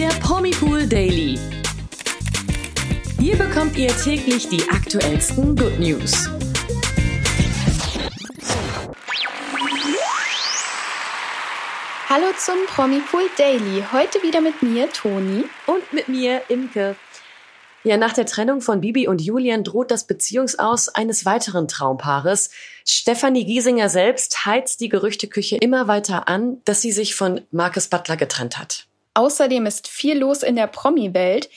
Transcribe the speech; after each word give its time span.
der 0.00 0.08
Promipool 0.20 0.86
Daily. 0.86 1.38
Hier 3.18 3.36
bekommt 3.36 3.76
ihr 3.76 3.94
täglich 3.98 4.48
die 4.48 4.66
aktuellsten 4.70 5.54
Good 5.54 5.78
News. 5.78 6.26
Hallo 12.08 12.28
zum 12.38 12.54
Promipool 12.68 13.28
Daily. 13.36 13.84
Heute 13.92 14.22
wieder 14.22 14.40
mit 14.40 14.62
mir, 14.62 14.90
Toni. 14.90 15.44
Und 15.66 15.92
mit 15.92 16.08
mir, 16.08 16.40
Imke. 16.48 16.96
Ja, 17.84 17.98
nach 17.98 18.14
der 18.14 18.24
Trennung 18.24 18.62
von 18.62 18.80
Bibi 18.80 19.06
und 19.06 19.20
Julian 19.20 19.64
droht 19.64 19.90
das 19.90 20.06
Beziehungsaus 20.06 20.88
eines 20.88 21.26
weiteren 21.26 21.68
Traumpaares. 21.68 22.48
Stefanie 22.86 23.44
Giesinger 23.44 23.90
selbst 23.90 24.46
heizt 24.46 24.80
die 24.80 24.88
Gerüchteküche 24.88 25.58
immer 25.58 25.88
weiter 25.88 26.26
an, 26.26 26.62
dass 26.64 26.80
sie 26.80 26.92
sich 26.92 27.14
von 27.14 27.42
Marcus 27.50 27.88
Butler 27.88 28.16
getrennt 28.16 28.56
hat. 28.56 28.86
Außerdem 29.14 29.66
ist 29.66 29.88
viel 29.88 30.18
los 30.18 30.42
in 30.42 30.56
der 30.56 30.66
Promi-Welt. 30.66 31.50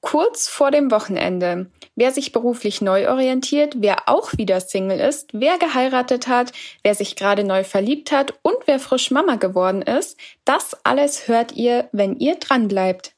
Kurz 0.00 0.48
vor 0.48 0.70
dem 0.70 0.90
Wochenende. 0.90 1.70
Wer 1.96 2.12
sich 2.12 2.32
beruflich 2.32 2.82
neu 2.82 3.08
orientiert, 3.08 3.76
wer 3.78 4.08
auch 4.08 4.32
wieder 4.36 4.60
Single 4.60 5.00
ist, 5.00 5.30
wer 5.32 5.56
geheiratet 5.58 6.28
hat, 6.28 6.52
wer 6.82 6.94
sich 6.94 7.16
gerade 7.16 7.42
neu 7.42 7.64
verliebt 7.64 8.12
hat 8.12 8.34
und 8.42 8.56
wer 8.66 8.78
frisch 8.78 9.10
Mama 9.10 9.36
geworden 9.36 9.80
ist, 9.80 10.18
das 10.44 10.76
alles 10.84 11.26
hört 11.28 11.52
ihr, 11.52 11.88
wenn 11.92 12.16
ihr 12.18 12.34
dran 12.34 12.68
bleibt. 12.68 13.14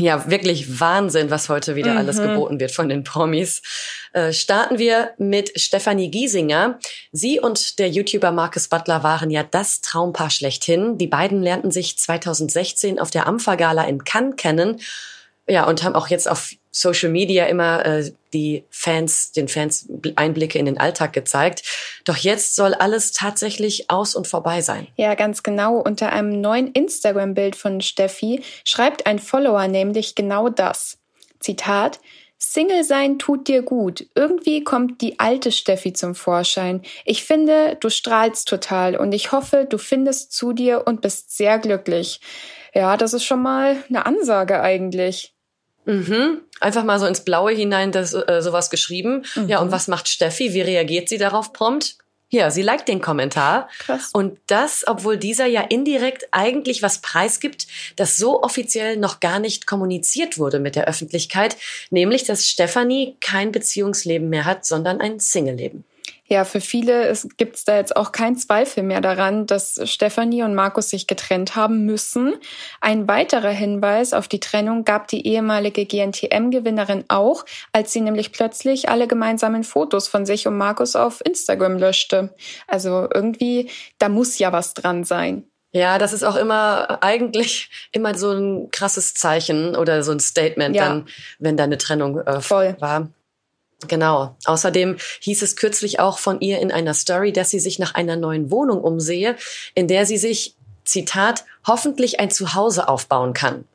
Ja, 0.00 0.30
wirklich 0.30 0.78
Wahnsinn, 0.78 1.28
was 1.30 1.48
heute 1.48 1.74
wieder 1.74 1.92
mhm. 1.92 1.98
alles 1.98 2.18
geboten 2.18 2.60
wird 2.60 2.70
von 2.70 2.88
den 2.88 3.02
Promis. 3.02 3.62
Äh, 4.12 4.32
starten 4.32 4.78
wir 4.78 5.10
mit 5.18 5.60
Stefanie 5.60 6.08
Giesinger. 6.08 6.78
Sie 7.10 7.40
und 7.40 7.80
der 7.80 7.88
YouTuber 7.88 8.30
Marcus 8.30 8.68
Butler 8.68 9.02
waren 9.02 9.30
ja 9.30 9.42
das 9.42 9.80
Traumpaar 9.80 10.30
schlechthin. 10.30 10.98
Die 10.98 11.08
beiden 11.08 11.42
lernten 11.42 11.72
sich 11.72 11.98
2016 11.98 13.00
auf 13.00 13.10
der 13.10 13.26
Ampha-Gala 13.26 13.84
in 13.84 14.04
Cannes 14.04 14.36
kennen. 14.36 14.80
Ja, 15.48 15.66
und 15.66 15.82
haben 15.82 15.94
auch 15.94 16.08
jetzt 16.08 16.28
auf 16.28 16.52
Social 16.70 17.10
Media 17.10 17.46
immer 17.46 17.84
äh, 17.84 18.12
die 18.32 18.64
Fans, 18.70 19.32
den 19.32 19.48
Fans 19.48 19.88
Einblicke 20.16 20.58
in 20.58 20.66
den 20.66 20.78
Alltag 20.78 21.12
gezeigt. 21.12 21.62
Doch 22.04 22.16
jetzt 22.16 22.54
soll 22.54 22.74
alles 22.74 23.12
tatsächlich 23.12 23.90
aus 23.90 24.14
und 24.14 24.26
vorbei 24.26 24.60
sein. 24.60 24.86
Ja, 24.96 25.14
ganz 25.14 25.42
genau. 25.42 25.78
Unter 25.78 26.12
einem 26.12 26.40
neuen 26.40 26.70
Instagram-Bild 26.72 27.56
von 27.56 27.80
Steffi 27.80 28.42
schreibt 28.64 29.06
ein 29.06 29.18
Follower 29.18 29.66
nämlich 29.68 30.14
genau 30.14 30.50
das. 30.50 30.98
Zitat, 31.40 31.98
Single 32.36 32.84
sein 32.84 33.18
tut 33.18 33.48
dir 33.48 33.62
gut. 33.62 34.06
Irgendwie 34.14 34.62
kommt 34.62 35.00
die 35.00 35.18
alte 35.18 35.50
Steffi 35.50 35.92
zum 35.92 36.14
Vorschein. 36.14 36.82
Ich 37.04 37.24
finde, 37.24 37.76
du 37.80 37.90
strahlst 37.90 38.46
total 38.46 38.96
und 38.96 39.12
ich 39.12 39.32
hoffe, 39.32 39.66
du 39.68 39.76
findest 39.76 40.32
zu 40.32 40.52
dir 40.52 40.84
und 40.86 41.00
bist 41.00 41.36
sehr 41.36 41.58
glücklich. 41.58 42.20
Ja, 42.74 42.96
das 42.96 43.12
ist 43.12 43.24
schon 43.24 43.42
mal 43.42 43.76
eine 43.88 44.06
Ansage 44.06 44.60
eigentlich. 44.60 45.34
Mhm. 45.88 46.42
Einfach 46.60 46.84
mal 46.84 47.00
so 47.00 47.06
ins 47.06 47.20
Blaue 47.20 47.52
hinein 47.52 47.92
das, 47.92 48.12
äh, 48.12 48.42
sowas 48.42 48.68
geschrieben. 48.68 49.24
Mhm. 49.34 49.48
Ja, 49.48 49.60
und 49.60 49.72
was 49.72 49.88
macht 49.88 50.06
Steffi? 50.08 50.52
Wie 50.52 50.60
reagiert 50.60 51.08
sie 51.08 51.16
darauf 51.16 51.54
prompt? 51.54 51.96
Ja, 52.30 52.50
sie 52.50 52.60
liked 52.60 52.88
den 52.88 53.00
Kommentar. 53.00 53.70
Krass. 53.78 54.10
Und 54.12 54.38
das, 54.48 54.84
obwohl 54.86 55.16
dieser 55.16 55.46
ja 55.46 55.62
indirekt 55.62 56.28
eigentlich 56.30 56.82
was 56.82 56.98
preisgibt, 56.98 57.66
das 57.96 58.18
so 58.18 58.42
offiziell 58.42 58.98
noch 58.98 59.20
gar 59.20 59.38
nicht 59.38 59.66
kommuniziert 59.66 60.36
wurde 60.36 60.58
mit 60.58 60.76
der 60.76 60.86
Öffentlichkeit, 60.88 61.56
nämlich, 61.88 62.24
dass 62.24 62.46
Stefanie 62.46 63.16
kein 63.22 63.50
Beziehungsleben 63.50 64.28
mehr 64.28 64.44
hat, 64.44 64.66
sondern 64.66 65.00
ein 65.00 65.20
Single-Leben. 65.20 65.84
Ja, 66.30 66.44
für 66.44 66.60
viele 66.60 67.12
gibt 67.38 67.56
es 67.56 67.64
da 67.64 67.76
jetzt 67.76 67.96
auch 67.96 68.12
keinen 68.12 68.36
Zweifel 68.36 68.82
mehr 68.82 69.00
daran, 69.00 69.46
dass 69.46 69.80
Stefanie 69.84 70.42
und 70.42 70.54
Markus 70.54 70.90
sich 70.90 71.06
getrennt 71.06 71.56
haben 71.56 71.86
müssen. 71.86 72.34
Ein 72.82 73.08
weiterer 73.08 73.50
Hinweis 73.50 74.12
auf 74.12 74.28
die 74.28 74.38
Trennung 74.38 74.84
gab 74.84 75.08
die 75.08 75.26
ehemalige 75.26 75.86
GNTM-Gewinnerin 75.86 77.04
auch, 77.08 77.46
als 77.72 77.94
sie 77.94 78.02
nämlich 78.02 78.32
plötzlich 78.32 78.90
alle 78.90 79.08
gemeinsamen 79.08 79.64
Fotos 79.64 80.06
von 80.06 80.26
sich 80.26 80.46
und 80.46 80.58
Markus 80.58 80.96
auf 80.96 81.24
Instagram 81.24 81.78
löschte. 81.78 82.34
Also 82.66 83.08
irgendwie, 83.12 83.70
da 83.98 84.10
muss 84.10 84.38
ja 84.38 84.52
was 84.52 84.74
dran 84.74 85.04
sein. 85.04 85.44
Ja, 85.72 85.98
das 85.98 86.12
ist 86.12 86.24
auch 86.24 86.36
immer 86.36 87.02
eigentlich 87.02 87.70
immer 87.92 88.14
so 88.14 88.32
ein 88.32 88.70
krasses 88.70 89.14
Zeichen 89.14 89.76
oder 89.76 90.02
so 90.02 90.12
ein 90.12 90.20
Statement, 90.20 90.76
ja. 90.76 90.88
dann, 90.88 91.06
wenn 91.38 91.56
da 91.56 91.64
eine 91.64 91.78
Trennung 91.78 92.20
äh, 92.20 92.40
Voll. 92.40 92.76
war. 92.80 93.08
Genau. 93.86 94.36
Außerdem 94.44 94.96
hieß 95.20 95.42
es 95.42 95.54
kürzlich 95.54 96.00
auch 96.00 96.18
von 96.18 96.40
ihr 96.40 96.58
in 96.58 96.72
einer 96.72 96.94
Story, 96.94 97.32
dass 97.32 97.50
sie 97.50 97.60
sich 97.60 97.78
nach 97.78 97.94
einer 97.94 98.16
neuen 98.16 98.50
Wohnung 98.50 98.80
umsehe, 98.82 99.36
in 99.74 99.86
der 99.86 100.04
sie 100.04 100.18
sich, 100.18 100.56
Zitat, 100.84 101.44
hoffentlich 101.66 102.18
ein 102.18 102.30
Zuhause 102.30 102.88
aufbauen 102.88 103.34
kann. 103.34 103.66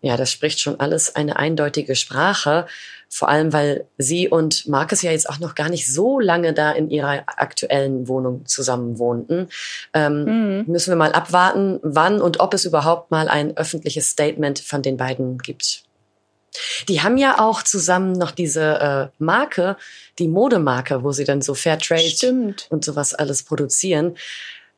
Ja, 0.00 0.16
das 0.16 0.30
spricht 0.30 0.60
schon 0.60 0.78
alles 0.80 1.16
eine 1.16 1.36
eindeutige 1.36 1.94
Sprache. 1.96 2.66
Vor 3.08 3.28
allem, 3.28 3.52
weil 3.52 3.86
sie 3.96 4.28
und 4.28 4.68
Marcus 4.68 5.02
ja 5.02 5.10
jetzt 5.10 5.28
auch 5.30 5.38
noch 5.38 5.54
gar 5.54 5.70
nicht 5.70 5.92
so 5.92 6.20
lange 6.20 6.52
da 6.52 6.72
in 6.72 6.90
ihrer 6.90 7.22
aktuellen 7.26 8.06
Wohnung 8.06 8.44
zusammen 8.44 8.98
wohnten. 8.98 9.48
Ähm, 9.94 10.24
mhm. 10.24 10.64
Müssen 10.66 10.90
wir 10.90 10.96
mal 10.96 11.12
abwarten, 11.12 11.80
wann 11.82 12.20
und 12.20 12.40
ob 12.40 12.54
es 12.54 12.64
überhaupt 12.64 13.10
mal 13.10 13.28
ein 13.28 13.56
öffentliches 13.56 14.10
Statement 14.10 14.58
von 14.58 14.82
den 14.82 14.98
beiden 14.98 15.38
gibt. 15.38 15.84
Die 16.88 17.02
haben 17.02 17.16
ja 17.16 17.40
auch 17.40 17.62
zusammen 17.62 18.12
noch 18.12 18.30
diese 18.30 18.62
äh, 18.62 19.22
Marke, 19.22 19.76
die 20.18 20.28
Modemarke, 20.28 21.02
wo 21.02 21.12
sie 21.12 21.24
dann 21.24 21.42
so 21.42 21.54
Fairtrade 21.54 22.02
Stimmt. 22.02 22.66
und 22.70 22.84
sowas 22.84 23.14
alles 23.14 23.42
produzieren. 23.42 24.16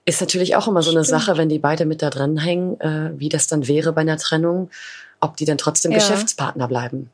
Ist 0.04 0.20
natürlich 0.20 0.56
auch 0.56 0.68
immer 0.68 0.82
so 0.82 0.90
eine 0.90 1.04
Stimmt. 1.04 1.20
Sache, 1.20 1.38
wenn 1.38 1.48
die 1.48 1.58
beide 1.58 1.84
mit 1.86 2.02
da 2.02 2.10
dran 2.10 2.38
hängen, 2.38 2.80
äh, 2.80 3.12
wie 3.18 3.28
das 3.28 3.46
dann 3.46 3.68
wäre 3.68 3.92
bei 3.92 4.00
einer 4.00 4.16
Trennung, 4.16 4.70
ob 5.20 5.36
die 5.36 5.44
dann 5.44 5.58
trotzdem 5.58 5.92
ja. 5.92 5.98
Geschäftspartner 5.98 6.68
bleiben. 6.68 7.10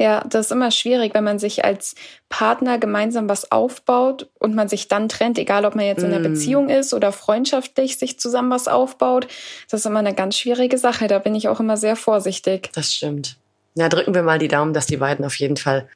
Ja, 0.00 0.24
das 0.26 0.46
ist 0.46 0.52
immer 0.52 0.70
schwierig, 0.70 1.12
wenn 1.12 1.24
man 1.24 1.38
sich 1.38 1.62
als 1.62 1.94
Partner 2.30 2.78
gemeinsam 2.78 3.28
was 3.28 3.52
aufbaut 3.52 4.30
und 4.38 4.54
man 4.54 4.66
sich 4.66 4.88
dann 4.88 5.10
trennt, 5.10 5.38
egal 5.38 5.66
ob 5.66 5.74
man 5.74 5.84
jetzt 5.84 6.02
in 6.02 6.06
einer 6.06 6.26
mm. 6.26 6.32
Beziehung 6.32 6.70
ist 6.70 6.94
oder 6.94 7.12
freundschaftlich 7.12 7.98
sich 7.98 8.18
zusammen 8.18 8.50
was 8.50 8.66
aufbaut. 8.66 9.28
Das 9.70 9.80
ist 9.80 9.86
immer 9.86 9.98
eine 9.98 10.14
ganz 10.14 10.38
schwierige 10.38 10.78
Sache. 10.78 11.06
Da 11.06 11.18
bin 11.18 11.34
ich 11.34 11.48
auch 11.48 11.60
immer 11.60 11.76
sehr 11.76 11.96
vorsichtig. 11.96 12.70
Das 12.72 12.94
stimmt. 12.94 13.36
Na, 13.74 13.88
drücken 13.88 14.14
wir 14.14 14.22
mal 14.22 14.38
die 14.38 14.48
Daumen, 14.48 14.74
dass 14.74 14.86
die 14.86 14.96
beiden 14.96 15.24
auf 15.24 15.36
jeden 15.36 15.56
Fall 15.56 15.88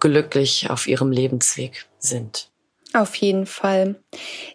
glücklich 0.00 0.68
auf 0.70 0.86
ihrem 0.86 1.10
Lebensweg 1.10 1.86
sind. 1.98 2.50
Auf 2.96 3.14
jeden 3.16 3.44
Fall. 3.44 3.96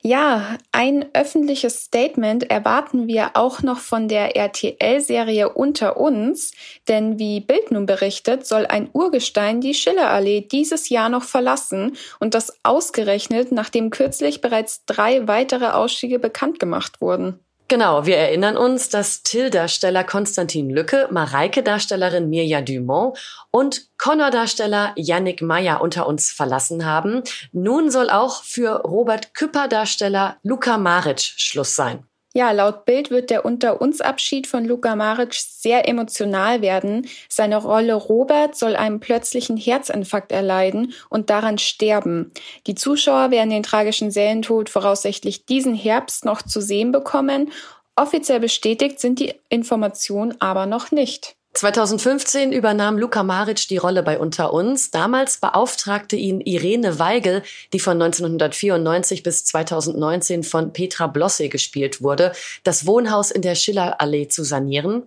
Ja, 0.02 0.58
ein 0.72 1.06
öffentliches 1.14 1.84
Statement 1.84 2.50
erwarten 2.50 3.08
wir 3.08 3.32
auch 3.36 3.62
noch 3.62 3.80
von 3.80 4.08
der 4.08 4.36
RTL-Serie 4.36 5.50
Unter 5.50 5.98
uns, 5.98 6.54
denn 6.88 7.20
wie 7.20 7.42
Bild 7.42 7.70
nun 7.70 7.86
berichtet, 7.86 8.48
soll 8.48 8.66
ein 8.66 8.90
Urgestein 8.94 9.62
die 9.62 9.76
Schillerallee 9.76 10.42
dieses 10.42 10.90
Jahr 10.90 11.10
noch 11.10 11.24
verlassen 11.24 11.98
und 12.20 12.34
das 12.34 12.58
ausgerechnet, 12.64 13.52
nachdem 13.52 13.92
kürzlich 13.92 14.42
bereits 14.42 14.86
drei 14.86 15.28
weitere 15.28 15.68
Ausstiege 15.68 16.18
bekannt 16.18 16.58
gemacht 16.60 17.00
wurden. 17.00 17.40
Genau, 17.72 18.06
wir 18.06 18.18
erinnern 18.18 18.58
uns, 18.58 18.90
dass 18.90 19.24
Till-Darsteller 19.24 20.04
Konstantin 20.04 20.70
Lücke, 20.70 21.08
Mareike-Darstellerin 21.10 22.28
Mirja 22.28 22.60
Dumont 22.60 23.18
und 23.50 23.88
Connor-Darsteller 23.98 24.92
Yannick 24.98 25.42
Meyer 25.42 25.80
unter 25.80 26.06
uns 26.06 26.34
verlassen 26.34 26.84
haben. 26.86 27.24
Nun 27.54 27.90
soll 27.90 28.10
auch 28.10 28.44
für 28.44 28.82
Robert 28.82 29.34
Küpper-Darsteller 29.36 30.36
Luka 30.44 30.78
Maric 30.78 31.22
Schluss 31.22 31.74
sein. 31.74 32.06
Ja, 32.34 32.52
laut 32.52 32.86
Bild 32.86 33.12
wird 33.12 33.30
der 33.30 33.44
Unter 33.44 33.82
uns 33.82 34.00
Abschied 34.00 34.48
von 34.48 34.64
Luka 34.64 34.96
Maric 34.96 35.34
sehr 35.34 35.90
emotional 35.90 36.62
werden. 36.62 37.08
Seine 37.28 37.58
Rolle 37.58 37.94
Robert 37.94 38.56
soll 38.56 38.78
einen 38.78 39.02
plötzlichen 39.02 39.58
Herzinfarkt 39.58 40.32
erleiden 40.32 40.94
und 41.10 41.30
daran 41.30 41.58
sterben. 41.58 42.32
Die 42.68 42.76
Zuschauer 42.76 43.32
werden 43.32 43.50
den 43.50 43.64
tragischen 43.64 44.12
Serientod 44.12 44.70
voraussichtlich 44.70 45.46
diesen 45.46 45.76
Herbst 45.76 46.24
noch 46.24 46.42
zu 46.42 46.62
sehen 46.62 46.94
bekommen. 46.94 47.52
Offiziell 47.98 48.40
bestätigt 48.40 49.02
sind 49.02 49.20
die 49.20 49.34
Informationen 49.50 50.40
aber 50.40 50.66
noch 50.66 50.92
nicht. 50.92 51.36
2015 51.54 52.54
übernahm 52.54 52.98
Luka 52.98 53.24
Maric 53.24 53.68
die 53.68 53.78
Rolle 53.78 54.04
bei 54.04 54.18
Unter 54.18 54.54
uns. 54.54 54.90
Damals 54.90 55.38
beauftragte 55.38 56.16
ihn 56.16 56.40
Irene 56.40 56.98
Weigel, 56.98 57.44
die 57.74 57.80
von 57.80 58.02
1994 58.02 59.22
bis 59.22 59.44
2019 59.46 60.44
von 60.44 60.72
Petra 60.72 61.08
Blosse 61.08 61.50
gespielt 61.50 62.02
wurde, 62.02 62.32
das 62.64 62.86
Wohnhaus 62.86 63.32
in 63.32 63.42
der 63.42 63.56
Schillerallee 63.56 64.30
zu 64.30 64.44
sanieren. 64.44 65.04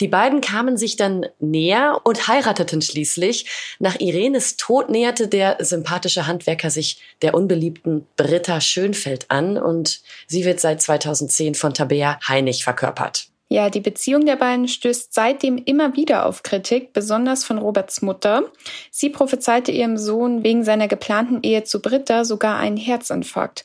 Die 0.00 0.08
beiden 0.08 0.40
kamen 0.40 0.76
sich 0.76 0.96
dann 0.96 1.26
näher 1.38 2.00
und 2.02 2.26
heirateten 2.26 2.82
schließlich. 2.82 3.46
Nach 3.78 4.00
Irenes 4.00 4.56
Tod 4.56 4.90
näherte 4.90 5.28
der 5.28 5.58
sympathische 5.60 6.26
Handwerker 6.26 6.70
sich 6.70 7.00
der 7.22 7.34
unbeliebten 7.34 8.06
Britta 8.16 8.60
Schönfeld 8.60 9.30
an 9.30 9.56
und 9.56 10.00
sie 10.26 10.44
wird 10.44 10.60
seit 10.60 10.82
2010 10.82 11.54
von 11.54 11.74
Tabea 11.74 12.18
Heinig 12.26 12.64
verkörpert. 12.64 13.28
Ja, 13.54 13.70
die 13.70 13.78
Beziehung 13.78 14.26
der 14.26 14.34
beiden 14.34 14.66
stößt 14.66 15.14
seitdem 15.14 15.58
immer 15.58 15.94
wieder 15.94 16.26
auf 16.26 16.42
Kritik, 16.42 16.92
besonders 16.92 17.44
von 17.44 17.58
Roberts 17.58 18.02
Mutter. 18.02 18.50
Sie 18.90 19.10
prophezeite 19.10 19.70
ihrem 19.70 19.96
Sohn 19.96 20.42
wegen 20.42 20.64
seiner 20.64 20.88
geplanten 20.88 21.38
Ehe 21.44 21.62
zu 21.62 21.80
Britta 21.80 22.24
sogar 22.24 22.58
einen 22.58 22.76
Herzinfarkt. 22.76 23.64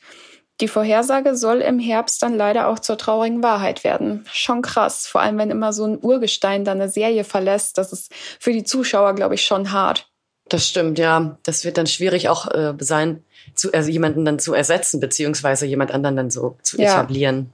Die 0.62 0.68
Vorhersage 0.68 1.36
soll 1.36 1.62
im 1.62 1.80
Herbst 1.80 2.22
dann 2.22 2.38
leider 2.38 2.68
auch 2.68 2.78
zur 2.78 3.00
traurigen 3.00 3.42
Wahrheit 3.42 3.84
werden. 3.84 4.28
Schon 4.32 4.62
krass, 4.62 5.08
vor 5.08 5.22
allem 5.22 5.40
wenn 5.40 5.50
immer 5.50 5.74
so 5.74 5.86
ein 5.86 5.98
Urgestein 6.00 6.64
dann 6.64 6.80
eine 6.80 6.92
Serie 6.92 7.24
verlässt. 7.24 7.80
Das 7.80 7.92
ist 7.92 8.14
für 8.40 8.54
die 8.54 8.64
Zuschauer, 8.64 9.16
glaube 9.16 9.34
ich, 9.34 9.44
schon 9.44 9.72
hart. 9.72 10.08
Das 10.50 10.68
stimmt, 10.68 11.00
ja. 11.00 11.40
Das 11.42 11.66
wird 11.66 11.80
dann 11.80 11.88
schwierig 11.88 12.30
auch 12.30 12.46
äh, 12.52 12.76
sein, 12.78 13.24
zu, 13.56 13.74
also 13.74 13.90
jemanden 13.90 14.24
dann 14.24 14.38
zu 14.38 14.54
ersetzen, 14.54 15.00
beziehungsweise 15.00 15.66
jemand 15.66 15.90
anderen 15.90 16.16
dann 16.16 16.30
so 16.30 16.60
zu 16.62 16.80
ja. 16.80 16.92
etablieren, 16.92 17.52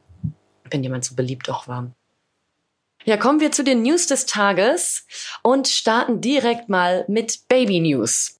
wenn 0.70 0.84
jemand 0.84 1.06
so 1.06 1.16
beliebt 1.16 1.50
auch 1.50 1.70
war. 1.70 1.94
Ja, 3.08 3.18
kommen 3.18 3.40
wir 3.40 3.52
zu 3.52 3.64
den 3.64 3.84
News 3.84 4.08
des 4.08 4.26
Tages 4.26 5.06
und 5.44 5.68
starten 5.68 6.22
direkt 6.22 6.70
mal 6.70 7.06
mit 7.08 7.48
Baby 7.48 7.80
News. 7.80 8.36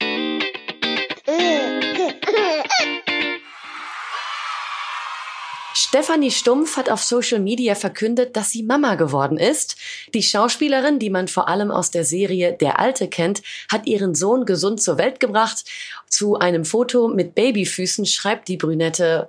Stefanie 5.72 6.32
Stumpf 6.32 6.76
hat 6.76 6.90
auf 6.90 7.00
Social 7.04 7.38
Media 7.38 7.76
verkündet, 7.76 8.34
dass 8.34 8.50
sie 8.50 8.64
Mama 8.64 8.96
geworden 8.96 9.38
ist. 9.38 9.76
Die 10.14 10.22
Schauspielerin, 10.24 10.98
die 10.98 11.10
man 11.10 11.28
vor 11.28 11.46
allem 11.46 11.70
aus 11.70 11.92
der 11.92 12.04
Serie 12.04 12.52
Der 12.52 12.80
Alte 12.80 13.06
kennt, 13.06 13.42
hat 13.70 13.86
ihren 13.86 14.16
Sohn 14.16 14.46
gesund 14.46 14.82
zur 14.82 14.98
Welt 14.98 15.20
gebracht. 15.20 15.64
Zu 16.08 16.40
einem 16.40 16.64
Foto 16.64 17.06
mit 17.06 17.36
Babyfüßen 17.36 18.04
schreibt 18.04 18.48
die 18.48 18.56
Brünette 18.56 19.28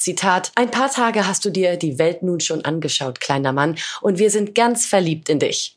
Zitat, 0.00 0.50
ein 0.54 0.70
paar 0.70 0.90
Tage 0.90 1.26
hast 1.26 1.44
du 1.44 1.50
dir 1.50 1.76
die 1.76 1.98
Welt 1.98 2.22
nun 2.22 2.40
schon 2.40 2.64
angeschaut, 2.64 3.20
kleiner 3.20 3.52
Mann, 3.52 3.76
und 4.00 4.18
wir 4.18 4.30
sind 4.30 4.54
ganz 4.54 4.86
verliebt 4.86 5.28
in 5.28 5.38
dich. 5.38 5.76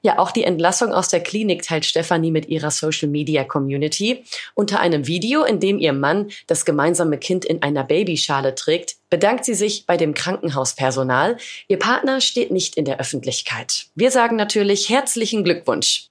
Ja, 0.00 0.20
auch 0.20 0.30
die 0.30 0.44
Entlassung 0.44 0.92
aus 0.92 1.08
der 1.08 1.20
Klinik 1.20 1.62
teilt 1.62 1.84
Stefanie 1.84 2.30
mit 2.30 2.48
ihrer 2.48 2.70
Social 2.70 3.08
Media 3.08 3.42
Community. 3.42 4.24
Unter 4.54 4.78
einem 4.78 5.08
Video, 5.08 5.42
in 5.42 5.58
dem 5.58 5.78
ihr 5.78 5.92
Mann 5.92 6.30
das 6.46 6.64
gemeinsame 6.64 7.18
Kind 7.18 7.44
in 7.44 7.62
einer 7.62 7.82
Babyschale 7.82 8.54
trägt, 8.54 8.96
bedankt 9.10 9.44
sie 9.44 9.54
sich 9.54 9.86
bei 9.86 9.96
dem 9.96 10.14
Krankenhauspersonal. 10.14 11.36
Ihr 11.66 11.80
Partner 11.80 12.20
steht 12.20 12.52
nicht 12.52 12.76
in 12.76 12.84
der 12.84 13.00
Öffentlichkeit. 13.00 13.86
Wir 13.96 14.12
sagen 14.12 14.36
natürlich 14.36 14.88
herzlichen 14.88 15.42
Glückwunsch. 15.42 16.06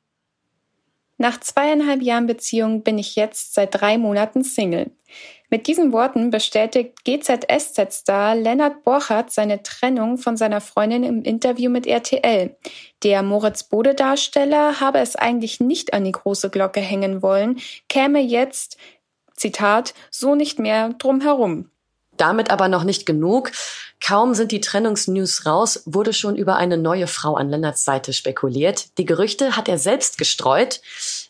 Nach 1.17 1.39
zweieinhalb 1.39 2.01
Jahren 2.01 2.27
Beziehung 2.27 2.83
bin 2.83 2.99
ich 2.99 3.15
jetzt 3.15 3.53
seit 3.53 3.73
drei 3.73 3.97
Monaten 3.97 4.43
Single. 4.43 4.91
Mit 5.49 5.67
diesen 5.67 5.93
Worten 5.93 6.29
bestätigt 6.29 7.05
GZSZ-Star 7.05 8.35
Lennart 8.35 8.83
Borchardt 8.83 9.31
seine 9.31 9.63
Trennung 9.63 10.17
von 10.17 10.35
seiner 10.35 10.59
Freundin 10.59 11.03
im 11.03 11.23
Interview 11.23 11.71
mit 11.71 11.87
RTL. 11.87 12.57
Der 13.03 13.23
Moritz 13.23 13.63
Bode-Darsteller 13.63 14.81
habe 14.81 14.99
es 14.99 15.15
eigentlich 15.15 15.61
nicht 15.61 15.93
an 15.93 16.03
die 16.03 16.11
große 16.11 16.49
Glocke 16.49 16.81
hängen 16.81 17.21
wollen, 17.21 17.59
käme 17.87 18.19
jetzt, 18.19 18.77
Zitat, 19.35 19.93
so 20.11 20.35
nicht 20.35 20.59
mehr 20.59 20.89
drum 20.89 21.21
herum. 21.21 21.69
Damit 22.17 22.49
aber 22.49 22.67
noch 22.67 22.83
nicht 22.83 23.05
genug. 23.05 23.51
Kaum 24.05 24.33
sind 24.33 24.51
die 24.51 24.61
Trennungsnews 24.61 25.45
raus, 25.45 25.83
wurde 25.85 26.11
schon 26.11 26.35
über 26.35 26.57
eine 26.57 26.77
neue 26.77 27.07
Frau 27.07 27.35
an 27.35 27.49
Lennarts 27.49 27.85
Seite 27.85 28.11
spekuliert. 28.11 28.97
Die 28.97 29.05
Gerüchte 29.05 29.55
hat 29.55 29.69
er 29.69 29.77
selbst 29.77 30.17
gestreut. 30.17 30.81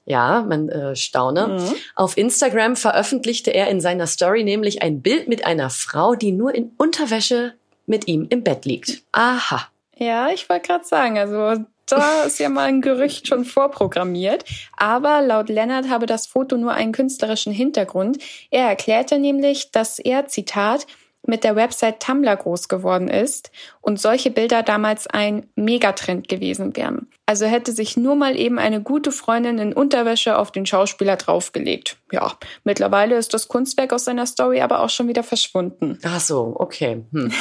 Ja, 0.07 0.45
man 0.48 0.69
äh, 0.69 0.95
staune. 0.95 1.48
Mhm. 1.48 1.75
Auf 1.94 2.18
Instagram 2.18 2.77
veröffentlichte 2.77 3.51
er 3.51 3.68
in 3.68 3.81
seiner 3.81 4.07
Story 4.07 4.45
nämlich 4.45 4.81
ein 4.81 5.01
Bild 5.01 5.27
mit 5.27 5.45
einer 5.45 5.69
Frau, 5.69 6.15
die 6.15 6.31
nur 6.31 6.56
in 6.56 6.71
Unterwäsche 6.77 7.56
mit 7.86 8.07
ihm 8.07 8.25
im 8.30 8.42
Bett 8.42 8.63
liegt. 8.63 9.04
Aha. 9.12 9.68
Ja, 9.98 10.30
ich 10.30 10.48
wollte 10.48 10.68
gerade 10.68 10.86
sagen, 10.86 11.18
also 11.18 11.65
da 11.88 12.24
ist 12.25 12.39
ja 12.39 12.48
mal 12.48 12.69
ein 12.69 12.80
Gerücht 12.80 13.27
schon 13.27 13.44
vorprogrammiert. 13.44 14.45
Aber 14.77 15.21
laut 15.21 15.50
Lennart 15.50 15.89
habe 15.89 16.06
das 16.06 16.25
Foto 16.25 16.56
nur 16.56 16.71
einen 16.71 16.94
künstlerischen 16.94 17.51
Hintergrund. 17.51 18.19
Er 18.50 18.69
erklärte 18.69 19.19
nämlich, 19.19 19.71
dass 19.71 20.00
er, 20.00 20.27
Zitat, 20.27 20.88
mit 21.24 21.44
der 21.44 21.57
Website 21.57 22.00
Tumblr 22.01 22.33
groß 22.33 22.69
geworden 22.69 23.09
ist 23.09 23.51
und 23.81 24.00
solche 24.00 24.31
Bilder 24.31 24.63
damals 24.63 25.07
ein 25.07 25.50
Megatrend 25.56 26.30
gewesen 26.30 26.77
wären. 26.77 27.09
Also 27.29 27.45
hätte 27.45 27.74
sich 27.74 27.97
nur 27.97 28.15
mal 28.15 28.38
eben 28.38 28.57
eine 28.57 28.81
gute 28.81 29.12
Freundin 29.12 29.59
in 29.59 29.74
Unterwäsche 29.74 30.38
auf 30.38 30.50
den 30.50 30.65
Schauspieler 30.65 31.18
draufgelegt. 31.18 31.97
Ja, 32.09 32.31
mittlerweile 32.63 33.18
ist 33.18 33.33
das 33.33 33.50
Kunstwerk 33.50 33.91
aus 33.91 34.06
seiner 34.06 34.25
Story 34.25 34.62
aber 34.62 34.79
auch 34.79 34.89
schon 34.89 35.09
wieder 35.09 35.24
verschwunden. 35.24 36.00
Ach 36.03 36.21
so, 36.21 36.56
okay. 36.57 37.03
Hm. 37.12 37.33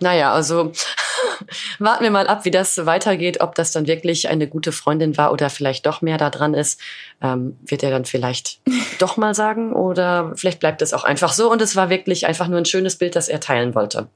naja, 0.00 0.32
also 0.32 0.72
warten 1.78 2.02
wir 2.02 2.10
mal 2.10 2.26
ab, 2.26 2.44
wie 2.44 2.50
das 2.50 2.86
weitergeht, 2.86 3.40
ob 3.40 3.54
das 3.54 3.70
dann 3.70 3.86
wirklich 3.86 4.28
eine 4.28 4.48
gute 4.48 4.72
Freundin 4.72 5.16
war 5.16 5.30
oder 5.32 5.48
vielleicht 5.48 5.86
doch 5.86 6.02
mehr 6.02 6.18
da 6.18 6.28
dran 6.28 6.52
ist. 6.52 6.80
Ähm, 7.22 7.56
wird 7.64 7.84
er 7.84 7.90
dann 7.90 8.06
vielleicht 8.06 8.60
doch 8.98 9.16
mal 9.16 9.36
sagen 9.36 9.72
oder 9.72 10.32
vielleicht 10.34 10.58
bleibt 10.58 10.82
es 10.82 10.92
auch 10.92 11.04
einfach 11.04 11.32
so 11.32 11.52
und 11.52 11.62
es 11.62 11.76
war 11.76 11.88
wirklich 11.88 12.26
einfach 12.26 12.48
nur 12.48 12.58
ein 12.58 12.64
schönes 12.64 12.96
Bild, 12.96 13.14
das 13.14 13.28
er 13.28 13.38
teilen 13.38 13.76
wollte. 13.76 14.08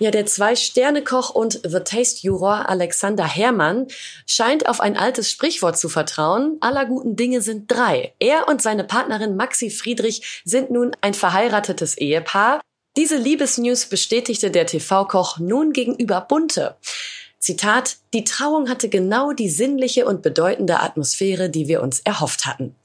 Ja, 0.00 0.12
der 0.12 0.26
Zwei-Sterne-Koch 0.26 1.30
und 1.30 1.60
The 1.64 1.80
Taste-Juror 1.80 2.68
Alexander 2.68 3.26
Herrmann 3.26 3.88
scheint 4.26 4.68
auf 4.68 4.80
ein 4.80 4.96
altes 4.96 5.28
Sprichwort 5.28 5.76
zu 5.76 5.88
vertrauen. 5.88 6.56
Aller 6.60 6.86
guten 6.86 7.16
Dinge 7.16 7.40
sind 7.40 7.68
drei. 7.68 8.14
Er 8.20 8.46
und 8.46 8.62
seine 8.62 8.84
Partnerin 8.84 9.34
Maxi 9.34 9.70
Friedrich 9.70 10.42
sind 10.44 10.70
nun 10.70 10.92
ein 11.00 11.14
verheiratetes 11.14 11.98
Ehepaar. 11.98 12.60
Diese 12.96 13.16
Liebesnews 13.16 13.86
bestätigte 13.86 14.52
der 14.52 14.66
TV-Koch 14.66 15.38
nun 15.40 15.72
gegenüber 15.72 16.20
Bunte. 16.20 16.76
Zitat, 17.40 17.96
die 18.14 18.24
Trauung 18.24 18.68
hatte 18.68 18.88
genau 18.88 19.32
die 19.32 19.48
sinnliche 19.48 20.06
und 20.06 20.22
bedeutende 20.22 20.80
Atmosphäre, 20.80 21.50
die 21.50 21.66
wir 21.66 21.82
uns 21.82 22.00
erhofft 22.00 22.46
hatten. 22.46 22.76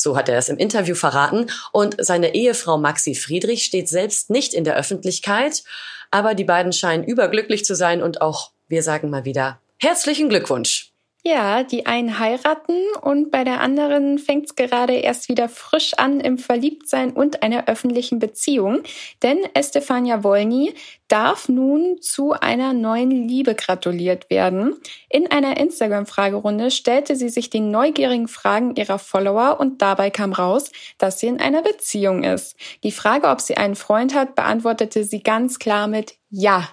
So 0.00 0.16
hat 0.16 0.30
er 0.30 0.38
es 0.38 0.48
im 0.48 0.56
Interview 0.56 0.94
verraten. 0.94 1.50
Und 1.72 1.94
seine 1.98 2.34
Ehefrau 2.34 2.78
Maxi 2.78 3.14
Friedrich 3.14 3.64
steht 3.64 3.86
selbst 3.86 4.30
nicht 4.30 4.54
in 4.54 4.64
der 4.64 4.76
Öffentlichkeit. 4.76 5.62
Aber 6.10 6.34
die 6.34 6.44
beiden 6.44 6.72
scheinen 6.72 7.04
überglücklich 7.04 7.66
zu 7.66 7.74
sein 7.74 8.02
und 8.02 8.22
auch, 8.22 8.52
wir 8.66 8.82
sagen 8.82 9.10
mal 9.10 9.26
wieder, 9.26 9.60
herzlichen 9.76 10.30
Glückwunsch. 10.30 10.89
Ja, 11.22 11.64
die 11.64 11.84
einen 11.84 12.18
heiraten 12.18 12.78
und 13.02 13.30
bei 13.30 13.44
der 13.44 13.60
anderen 13.60 14.18
fängt's 14.18 14.54
gerade 14.56 14.94
erst 14.94 15.28
wieder 15.28 15.50
frisch 15.50 15.92
an 15.98 16.18
im 16.18 16.38
Verliebtsein 16.38 17.10
und 17.12 17.42
einer 17.42 17.68
öffentlichen 17.68 18.18
Beziehung. 18.18 18.82
Denn 19.22 19.38
Estefania 19.52 20.24
Wolny 20.24 20.72
darf 21.08 21.50
nun 21.50 22.00
zu 22.00 22.32
einer 22.32 22.72
neuen 22.72 23.10
Liebe 23.10 23.54
gratuliert 23.54 24.30
werden. 24.30 24.76
In 25.10 25.30
einer 25.30 25.58
Instagram-Fragerunde 25.58 26.70
stellte 26.70 27.14
sie 27.16 27.28
sich 27.28 27.50
den 27.50 27.70
neugierigen 27.70 28.28
Fragen 28.28 28.74
ihrer 28.76 28.98
Follower 28.98 29.60
und 29.60 29.82
dabei 29.82 30.08
kam 30.08 30.32
raus, 30.32 30.72
dass 30.96 31.20
sie 31.20 31.26
in 31.26 31.40
einer 31.40 31.60
Beziehung 31.60 32.24
ist. 32.24 32.56
Die 32.82 32.92
Frage, 32.92 33.28
ob 33.28 33.42
sie 33.42 33.58
einen 33.58 33.76
Freund 33.76 34.14
hat, 34.14 34.36
beantwortete 34.36 35.04
sie 35.04 35.22
ganz 35.22 35.58
klar 35.58 35.86
mit 35.86 36.14
Ja. 36.30 36.68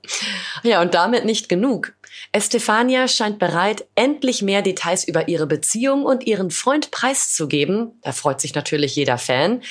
ja, 0.62 0.80
und 0.80 0.94
damit 0.94 1.24
nicht 1.24 1.48
genug. 1.48 1.94
Estefania 2.32 3.06
scheint 3.06 3.38
bereit, 3.38 3.86
endlich 3.94 4.42
mehr 4.42 4.62
Details 4.62 5.06
über 5.06 5.28
ihre 5.28 5.46
Beziehung 5.46 6.04
und 6.04 6.26
ihren 6.26 6.50
Freund 6.50 6.90
preiszugeben. 6.90 7.92
Da 8.02 8.12
freut 8.12 8.40
sich 8.40 8.54
natürlich 8.54 8.96
jeder 8.96 9.18
Fan. 9.18 9.62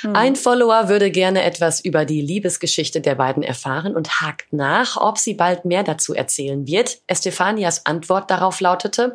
Hm. 0.00 0.16
Ein 0.16 0.36
Follower 0.36 0.88
würde 0.88 1.10
gerne 1.10 1.42
etwas 1.42 1.80
über 1.80 2.04
die 2.04 2.20
Liebesgeschichte 2.20 3.00
der 3.00 3.14
beiden 3.14 3.42
erfahren 3.42 3.94
und 3.94 4.20
hakt 4.20 4.52
nach, 4.52 4.96
ob 4.96 5.18
sie 5.18 5.34
bald 5.34 5.64
mehr 5.64 5.84
dazu 5.84 6.14
erzählen 6.14 6.66
wird. 6.66 6.98
Estefanias 7.06 7.86
Antwort 7.86 8.30
darauf 8.30 8.60
lautete, 8.60 9.14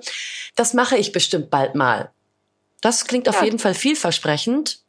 das 0.56 0.74
mache 0.74 0.98
ich 0.98 1.12
bestimmt 1.12 1.50
bald 1.50 1.76
mal. 1.76 2.12
Das 2.82 3.06
klingt 3.06 3.30
auf 3.30 3.38
ja. 3.38 3.46
jeden 3.46 3.60
Fall 3.60 3.74
vielversprechend. 3.74 4.80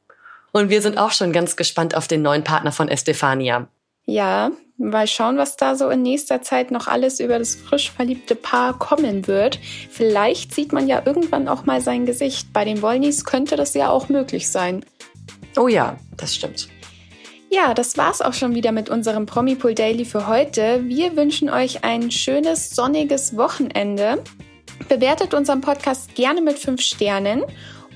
Und 0.52 0.70
wir 0.70 0.82
sind 0.82 0.98
auch 0.98 1.10
schon 1.10 1.32
ganz 1.32 1.56
gespannt 1.56 1.96
auf 1.96 2.06
den 2.06 2.22
neuen 2.22 2.44
Partner 2.44 2.70
von 2.70 2.88
Estefania. 2.88 3.68
Ja, 4.06 4.52
Mal 4.76 5.06
schauen, 5.06 5.38
was 5.38 5.56
da 5.56 5.76
so 5.76 5.88
in 5.88 6.02
nächster 6.02 6.42
Zeit 6.42 6.72
noch 6.72 6.88
alles 6.88 7.20
über 7.20 7.38
das 7.38 7.54
frisch 7.54 7.92
verliebte 7.92 8.34
Paar 8.34 8.76
kommen 8.76 9.28
wird. 9.28 9.60
Vielleicht 9.90 10.52
sieht 10.52 10.72
man 10.72 10.88
ja 10.88 11.02
irgendwann 11.04 11.46
auch 11.46 11.64
mal 11.64 11.80
sein 11.80 12.06
Gesicht. 12.06 12.52
Bei 12.52 12.64
den 12.64 12.82
Wollnys 12.82 13.24
könnte 13.24 13.54
das 13.54 13.74
ja 13.74 13.90
auch 13.90 14.08
möglich 14.08 14.50
sein. 14.50 14.84
Oh 15.56 15.68
ja, 15.68 15.96
das 16.16 16.34
stimmt. 16.34 16.68
Ja, 17.50 17.72
das 17.72 17.96
war's 17.96 18.20
auch 18.20 18.32
schon 18.34 18.56
wieder 18.56 18.72
mit 18.72 18.90
unserem 18.90 19.26
Promipool 19.26 19.76
Daily 19.76 20.04
für 20.04 20.26
heute. 20.26 20.82
Wir 20.86 21.16
wünschen 21.16 21.48
euch 21.48 21.84
ein 21.84 22.10
schönes, 22.10 22.70
sonniges 22.70 23.36
Wochenende. 23.36 24.24
Bewertet 24.88 25.34
unseren 25.34 25.60
Podcast 25.60 26.16
gerne 26.16 26.40
mit 26.40 26.58
fünf 26.58 26.80
Sternen 26.80 27.44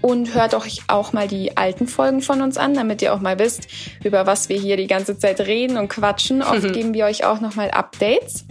und 0.01 0.35
hört 0.35 0.55
euch 0.55 0.83
auch 0.89 1.13
mal 1.13 1.29
die 1.29 1.57
alten 1.57 1.87
Folgen 1.87 2.21
von 2.21 2.41
uns 2.41 2.57
an, 2.57 2.75
damit 2.75 3.03
ihr 3.03 3.15
auch 3.15 3.21
mal 3.21 3.39
wisst, 3.39 3.69
über 4.05 4.27
was 4.27 4.49
wir 4.49 4.59
hier 4.59 4.77
die 4.77 4.87
ganze 4.87 5.19
Zeit 5.19 5.41
reden 5.41 5.77
und 5.77 5.89
quatschen. 5.89 6.43
Oft 6.43 6.73
geben 6.73 6.95
wir 6.95 7.07
euch 7.07 7.25
auch 7.25 7.41
nochmal 7.41 7.71
Updates. 7.71 8.45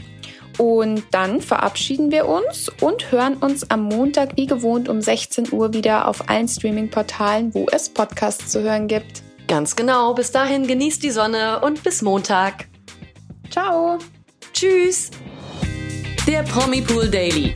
Und 0.58 1.04
dann 1.12 1.42
verabschieden 1.42 2.12
wir 2.12 2.28
uns 2.28 2.70
und 2.82 3.12
hören 3.12 3.36
uns 3.36 3.70
am 3.70 3.84
Montag 3.84 4.36
wie 4.38 4.48
gewohnt 4.48 4.90
um 4.90 5.02
16 5.02 5.54
Uhr 5.54 5.74
wieder 5.74 6.08
auf 6.08 6.30
allen 6.30 6.48
Streaming-Portalen, 6.48 7.54
wo 7.54 7.68
es 7.72 7.90
Podcasts 7.90 8.52
zu 8.52 8.64
hören 8.64 8.88
gibt. 8.88 9.22
Ganz 9.48 9.76
genau. 9.76 10.14
Bis 10.14 10.32
dahin 10.32 10.66
genießt 10.66 11.04
die 11.04 11.12
Sonne 11.12 11.62
und 11.62 11.84
bis 11.84 12.02
Montag. 12.02 12.68
Ciao. 13.52 14.00
Tschüss. 14.52 15.12
Der 16.28 16.42
Promi 16.44 16.82
Pool 16.82 17.08
Daily 17.08 17.56